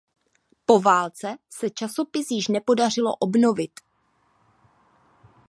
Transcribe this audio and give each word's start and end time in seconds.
Po 0.65 0.79
válce 0.79 1.37
se 1.49 1.69
časopis 1.69 2.31
již 2.31 2.47
nepodařilo 2.47 3.15
obnovit. 3.15 3.71